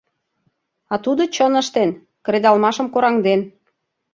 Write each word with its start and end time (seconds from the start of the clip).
А 0.93 0.95
тудо 1.03 1.23
чын 1.35 1.53
ыштен, 1.61 1.89
кредалмашым 2.25 2.87
кораҥден. 2.93 3.41